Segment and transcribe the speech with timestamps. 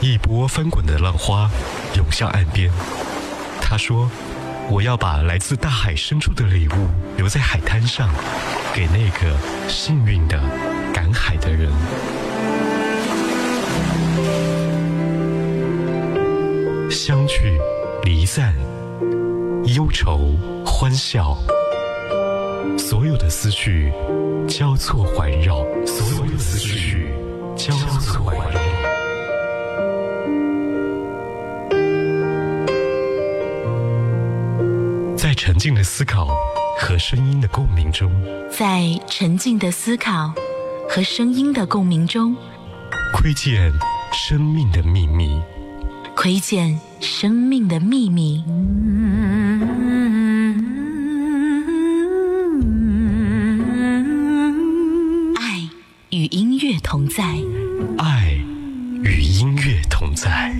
[0.00, 1.50] 一波翻滚的浪花
[1.94, 2.70] 涌向岸边。
[3.60, 4.10] 他说
[4.70, 8.08] ：“我要把来自大海深处的礼物留在海滩上，
[8.74, 9.36] 给那个
[9.68, 10.40] 幸运的
[10.92, 11.70] 赶海的人。”
[16.90, 17.60] 相聚，
[18.04, 18.54] 离散，
[19.66, 21.36] 忧愁，欢笑，
[22.78, 23.92] 所有的思绪
[24.48, 27.12] 交错环绕，所有的思绪
[27.54, 28.58] 交错环绕。
[35.60, 36.26] 静的思考
[36.78, 38.10] 和声音的共鸣中，
[38.50, 40.32] 在沉静的思考
[40.88, 42.34] 和声音的共鸣中，
[43.12, 43.70] 窥见
[44.10, 45.38] 生命的秘密。
[46.16, 48.42] 窥见生命的秘密。
[55.36, 55.68] 爱
[56.08, 57.22] 与音乐同在。
[57.98, 58.32] 爱
[59.04, 60.54] 与音乐同在。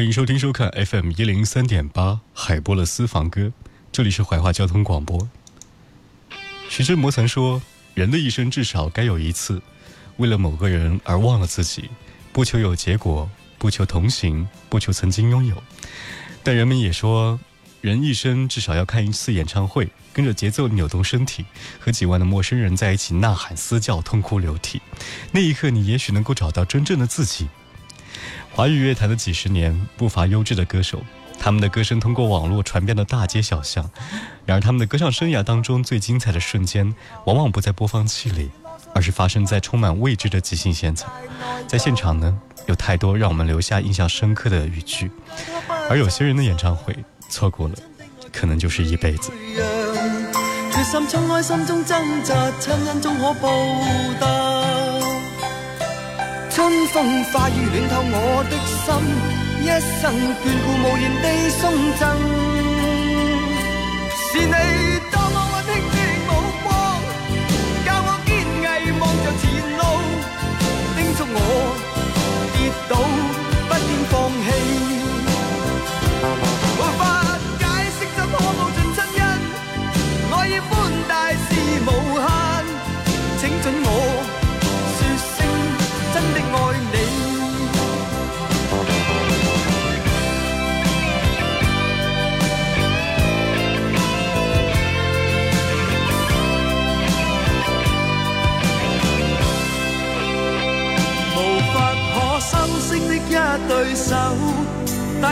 [0.00, 3.52] 欢迎收听收看 FM 一零三点八海波的私房歌，
[3.92, 5.28] 这里是怀化交通广播。
[6.70, 7.60] 徐志摩曾说
[7.92, 9.60] ：“人的一生至少该有一次，
[10.16, 11.90] 为了某个人而忘了自己，
[12.32, 15.62] 不求有结果，不求同行，不求曾经拥有。”
[16.42, 17.38] 但人们也说，
[17.82, 21.44] 人一生至少要看一次演唱会，跟着节奏扭动身体，
[21.78, 24.80] 和几万的陌生人在一起呐喊、嘶叫、痛哭流涕。
[25.32, 27.48] 那一刻，你也许能够找到真正的自己。
[28.52, 31.02] 华语乐坛的几十年，不乏优质的歌手，
[31.38, 33.90] 他们的歌声通过网络传遍了大街小巷。
[34.44, 38.50] 然而，他们的歌唱生涯当中最精彩的瞬间，往往不在播放器里，
[38.94, 41.10] 而是发生在充满未知的即兴现场。
[41.66, 42.36] 在现场呢，
[42.66, 45.10] 有太多让我们留下印象深刻的语句，
[45.88, 46.96] 而有些人的演唱会
[47.28, 47.74] 错过了，
[48.32, 49.30] 可能就是一辈子。
[56.52, 58.86] 春风化雨暖透我的心，
[59.62, 59.66] 一
[60.00, 60.02] 生
[60.42, 61.62] 眷顾无言地送
[61.96, 62.02] 赠。
[64.26, 64.54] 是你
[65.10, 66.28] 多么温馨的目
[66.64, 66.68] 光，
[67.86, 68.28] 教我坚
[68.60, 68.64] 毅
[68.98, 69.42] 望着前
[69.78, 69.80] 路，
[70.96, 71.36] 叮嘱我
[72.52, 72.92] 跌倒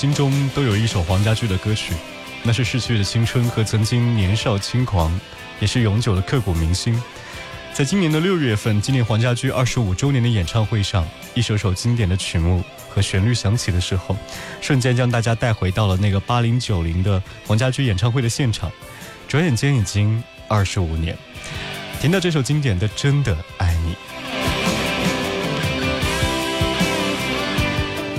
[0.00, 1.92] 心中都有一首黄家驹的歌曲，
[2.42, 5.12] 那是逝去的青春和曾经年少轻狂，
[5.60, 6.98] 也是永久的刻骨铭心。
[7.74, 14.16] 在今年的六月份，纪念黄家驹二十五周年的演唱会上，一首首经典的曲目和旋律响起的时候，
[14.62, 18.72] 瞬间将大家带回到了那个八零九零的黄家驹演唱会的现场。
[19.28, 21.14] 转眼间已经二十五年，
[22.00, 23.69] 听到这首经典的《真的爱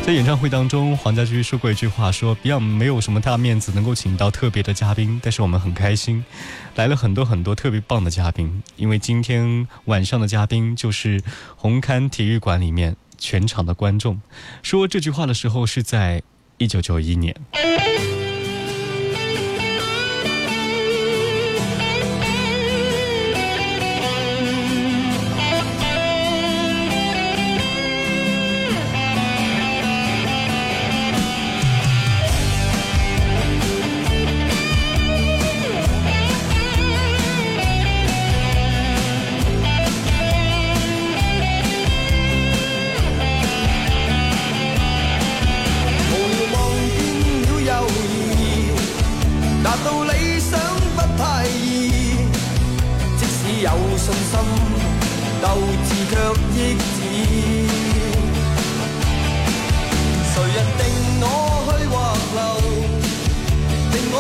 [0.04, 6.26] 在演唱会当中，黄家驹说过一句话，说 Beyond 没有什么大面子能够请到特别的嘉宾，但是我们很开心，
[6.76, 8.64] 来了很多很多特别棒的嘉宾。
[8.78, 11.22] 因为今天晚上的嘉宾就是
[11.56, 14.20] 红磡体育馆里面全场的观众。
[14.64, 16.24] 说这句话的时候是在
[16.58, 17.36] 一九九一年。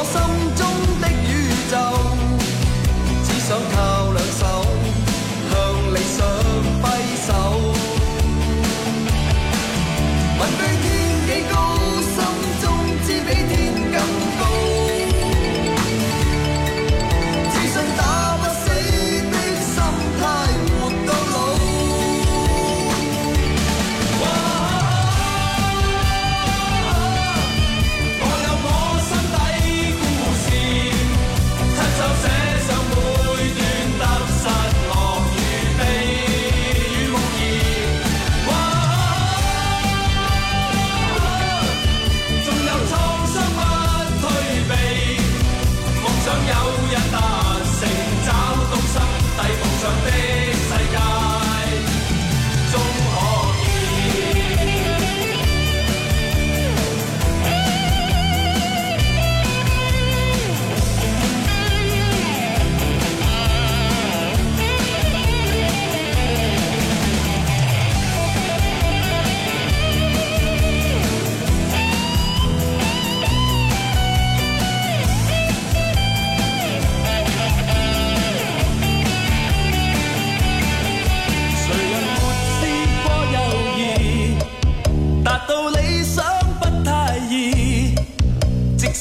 [0.01, 0.19] 我心
[0.55, 2.10] 中的宇宙。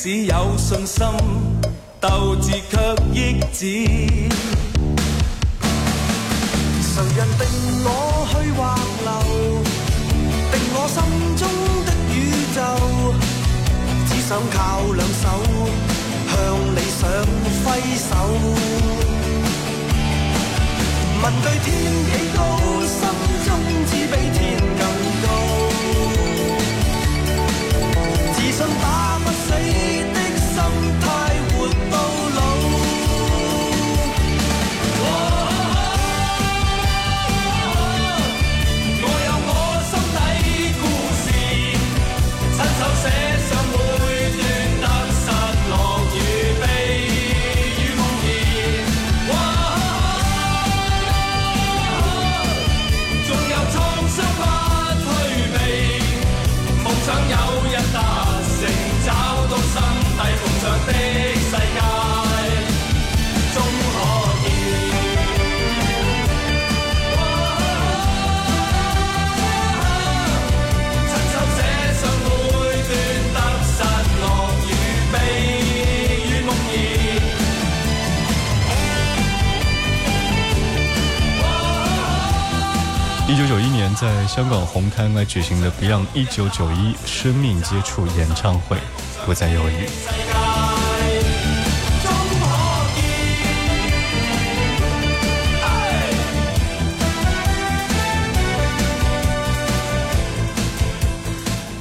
[0.02, 1.06] 只有信心，
[2.00, 2.78] 斗志却
[3.12, 3.66] 抑止。
[6.80, 7.44] 谁人定
[7.84, 7.86] 我
[8.30, 8.58] 去或
[9.04, 9.10] 留？
[10.50, 10.96] 定我心
[11.36, 11.42] 中
[11.84, 12.16] 的宇
[12.56, 12.58] 宙。
[14.08, 14.58] 只想靠
[14.96, 15.22] 两手
[16.30, 16.34] 向
[16.74, 17.02] 理想
[17.62, 17.68] 挥
[18.00, 18.10] 手。
[21.22, 21.68] 问对天
[22.06, 22.40] 几高，
[22.88, 22.96] 心
[23.44, 23.48] 中
[23.84, 24.40] 只比天
[24.78, 24.82] 更
[25.19, 25.19] 高
[29.60, 30.56] 你的心
[31.00, 31.06] 态
[31.50, 32.29] 活到
[83.30, 83.94] 一九九一年。
[83.94, 88.76] 在香港红磡来举行的 Beyond 一九九一生命接触演唱会，
[89.24, 89.86] 不再犹豫。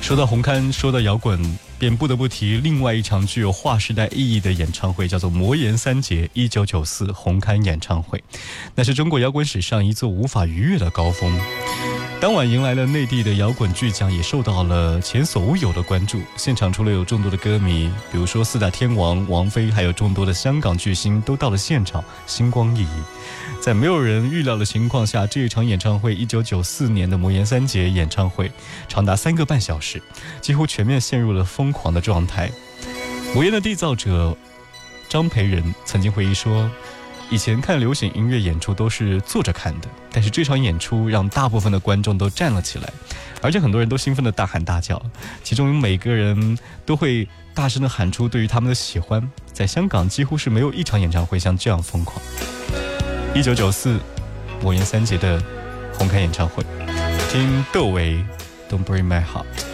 [0.01, 1.39] 说到红磡，说到摇滚，
[1.79, 8.21] 便不得不提另外一场具有划时代意义的演唱会，叫做魔岩三杰一九九四红磡演唱会，
[8.75, 11.39] 那是中国摇滚史上一座无法逾越的高峰。
[12.21, 16.21] 当晚迎来了内地的摇滚巨匠，也受到了前所未有的关注。
[16.35, 22.89] 现场除了有众多的歌迷，比如说四大天王王菲，还有众多的香港巨星都到了现场，星光熠熠。
[23.61, 28.51] 在没有人预料的情况下，这一场演唱会，一九九四年的魔岩三杰演唱会，
[28.89, 30.03] 长达三个半小时，
[30.41, 32.51] 几乎全面陷入了疯狂的状态。
[33.33, 34.35] 魔岩的缔造者
[35.07, 36.69] 张培仁曾经回忆说。
[37.31, 42.91] 以前看流行音乐演出都是坐着看的，但是这场演出让大部分的观众都站了起来，
[43.41, 44.99] 而且很多人都兴奋的大喊大叫，
[45.43, 49.29] 其中每个人都会大声的喊出对于他们的喜欢。
[49.53, 52.19] 在香港几乎是没有一场演唱会像这样疯狂。
[53.35, 53.99] 一九九四，
[54.63, 55.39] 魔岩三杰的
[55.93, 56.63] 红磡演唱会，
[57.31, 58.23] 听窦唯
[58.69, 59.68] ，Don't Break My Heart。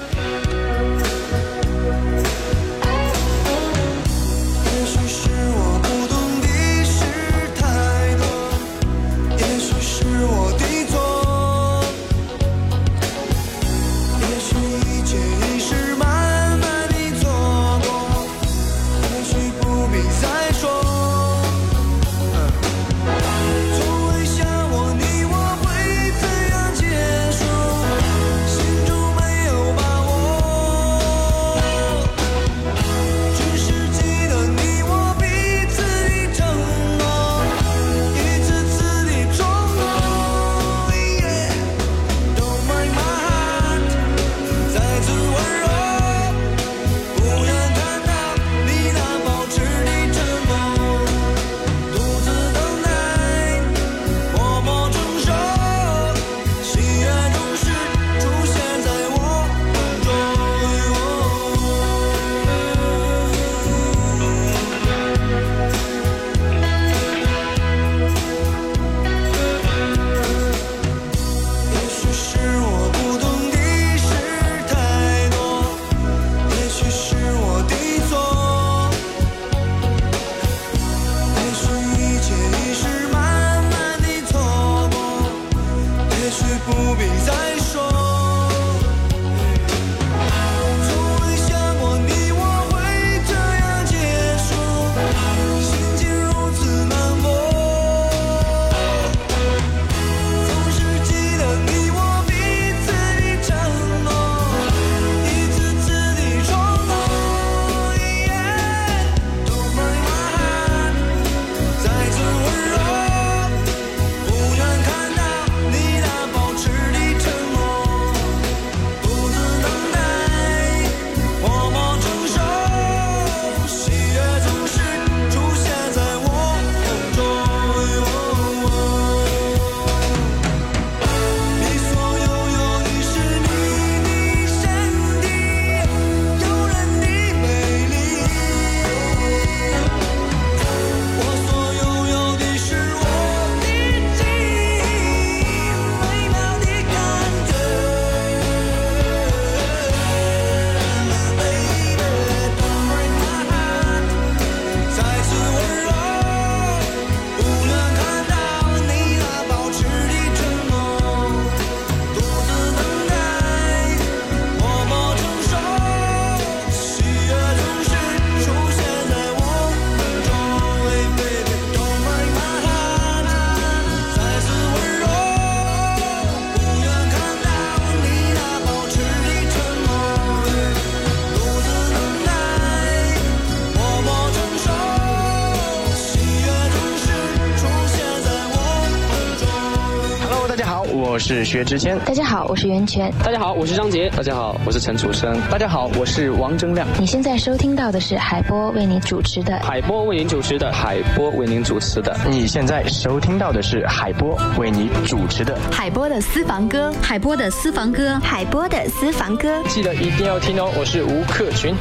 [191.45, 196.87] 薛之谦，大家好，我是袁泉，大家好，我是张杰，大家好，我是陈楚生，大家好，我是王铮亮。
[196.99, 202.17] 你现在收听到的是海波为你主持的，海波为您主持的，海波为您主持的。
[202.27, 210.71] 你现在收听到的是海波为你主持的，海波的私房歌，海波的私房歌，海波的私房歌，记得一定要听哦。
[210.75, 211.75] 我是吴克群，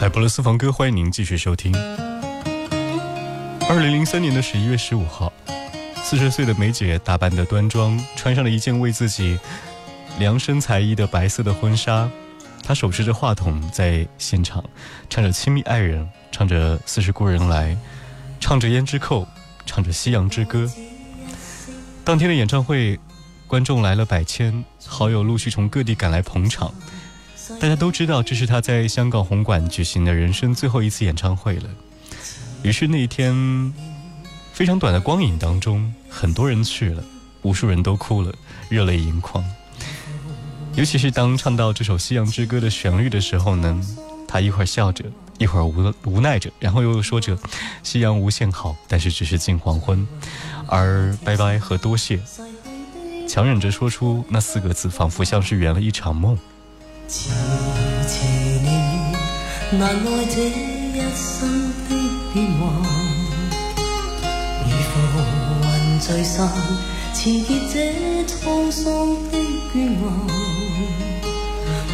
[0.00, 1.70] 海波的私房歌，欢迎您继续收听。
[3.68, 5.30] 二零零三年的十一月十五号。
[6.12, 9.38] 四十岁的梅姐打扮的端庄，穿上了一件为自己
[10.18, 12.06] 量身裁衣的白色的婚纱。
[12.62, 14.62] 她手持着话筒在现场
[15.08, 17.70] 唱着《亲密爱人》，唱着《似是故人来》，
[18.38, 19.22] 唱着《胭脂扣》，
[19.64, 20.64] 唱着《夕阳之歌》。
[22.04, 23.00] 当天的演唱会，
[23.46, 26.74] 观众来了百千，好友陆续从各地赶来捧场。
[27.58, 31.70] 大家都知道，这是她在香港红馆举行的人生最后一次演唱会了。
[32.62, 33.72] 于是那一天。
[34.52, 37.02] 非常短的光影当中，很多人去了，
[37.42, 38.32] 无数人都哭了，
[38.68, 39.44] 热泪盈眶。
[40.74, 43.80] 尤其是当唱到这首《夕阳之歌》的旋律的时候呢，
[44.28, 45.04] 他一会儿笑着，
[45.38, 47.36] 一会儿无无奈着，然后又说着
[47.82, 50.06] “夕阳无限好，但是只是近黄昏”，
[50.68, 52.20] 而拜拜和多谢，
[53.28, 56.38] 强忍着说出那四个字，仿佛像是圆了一场梦。
[59.72, 61.96] 难耐这一生的
[62.32, 63.01] 变幻，
[66.02, 66.50] 聚散，
[67.14, 67.74] 辞结这
[68.26, 69.38] 沧桑的
[69.72, 70.02] 倦幻。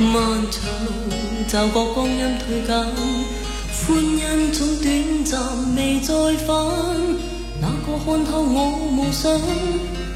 [0.01, 0.11] 漫
[0.51, 0.89] 长路，
[1.47, 2.73] 骤觉光阴退减，
[3.71, 4.19] 欢欣
[4.51, 4.87] 总短
[5.27, 5.39] 暂，
[5.77, 6.09] 未再
[6.47, 6.49] 返。
[7.61, 8.57] 哪个看透我
[8.91, 9.31] 梦想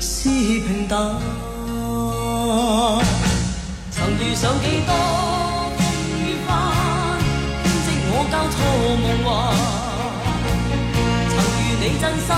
[0.00, 0.96] 是平淡？
[3.90, 4.90] 曾遇上几多
[5.76, 5.80] 风
[6.16, 6.50] 雨翻，
[7.62, 8.56] 编织我交错
[9.02, 9.28] 梦幻。
[11.28, 12.30] 曾遇你真心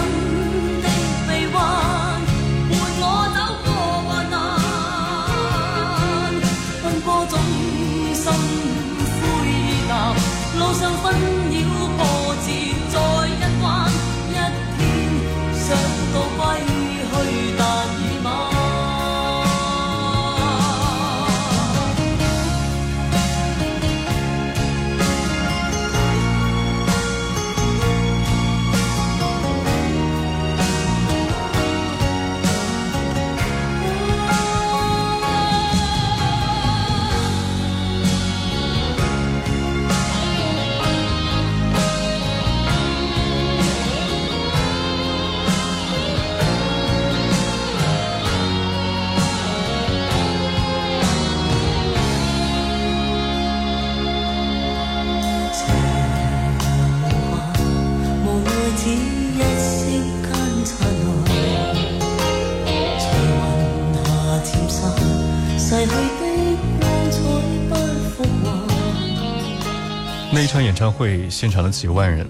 [70.35, 72.27] 那一场演唱会，现场的几万人，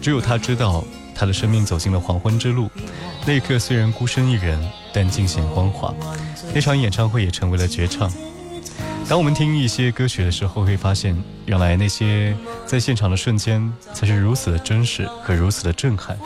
[0.00, 0.82] 只有他知道，
[1.14, 2.70] 他的生命走进了黄昏之路。
[3.26, 4.58] 那一刻虽然孤身一人，
[4.94, 5.94] 但尽显光华。
[6.54, 8.10] 那场演唱会也成为了绝唱。
[9.06, 16.18] 当我们听一些歌曲的时候，会发现，原来那些在现场的瞬间，才是如此的真实和如此的震撼。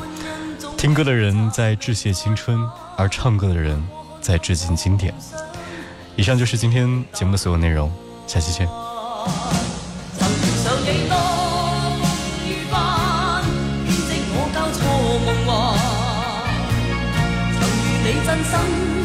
[0.77, 2.57] 听歌的人在致谢青春，
[2.97, 3.83] 而唱歌的人
[4.21, 5.13] 在致敬经典。
[6.15, 7.91] 以上就是今天节目的所有内容，
[8.29, 8.69] 下期见。
[18.51, 18.98] 心。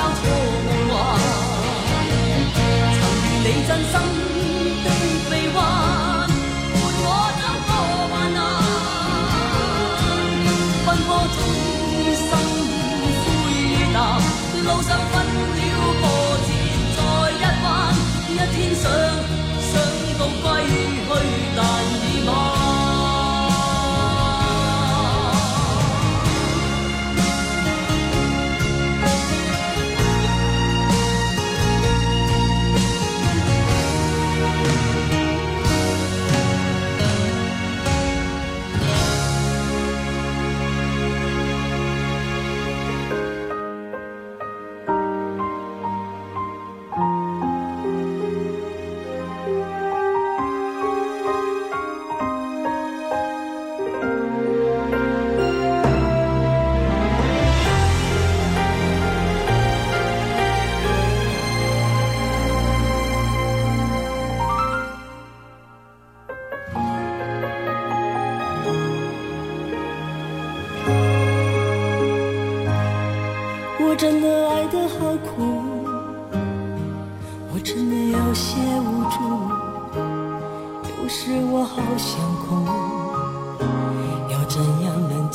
[0.00, 0.20] 交错
[0.64, 1.20] 梦幻。
[3.44, 4.49] 你真心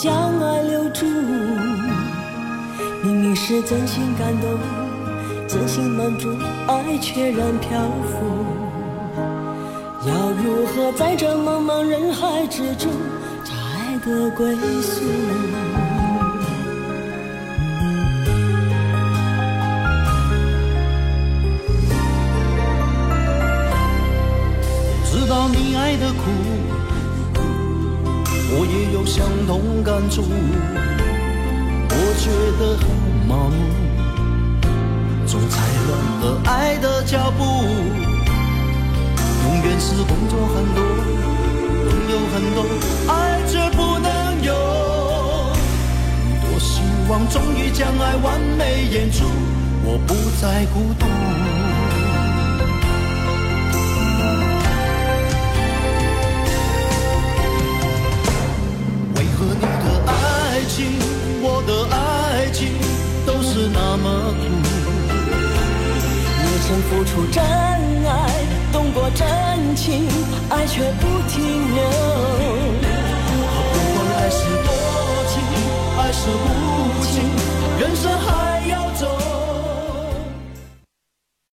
[0.06, 1.04] 将爱留住？
[3.02, 4.60] 明明是真心感动，
[5.48, 6.30] 真心满足，
[6.68, 8.46] 爱却然漂浮，
[10.08, 12.92] 要如何在这茫茫人海之中
[13.44, 15.02] 找爱的归宿？
[29.16, 30.24] 相同感触。
[31.88, 32.86] 我觉得很
[33.26, 33.56] 麻木，
[35.26, 35.56] 总踩
[35.88, 37.42] 乱了爱的脚步。
[39.46, 40.84] 永远是工作很多，
[41.86, 42.60] 朋友很多，
[43.08, 44.52] 爱却不能有。
[46.42, 49.24] 多希望终于将爱完美演出，
[49.86, 51.06] 我不再孤独。
[60.76, 60.84] 情
[61.42, 62.68] 我的爱情
[63.26, 64.44] 都是那么苦。
[66.42, 69.26] 也曾付出真爱动过真
[69.74, 70.06] 情
[70.50, 71.40] 爱却不停
[71.76, 71.82] 留。
[73.32, 74.70] 不管爱是多
[75.32, 75.34] 情
[75.98, 76.44] 爱是无
[77.06, 77.24] 情
[77.80, 79.35] 人生还要走。